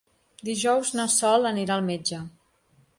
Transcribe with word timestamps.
Dijous 0.49 0.93
na 1.01 1.07
Sol 1.17 1.47
anirà 1.53 1.79
al 1.79 1.87
metge. 1.95 2.25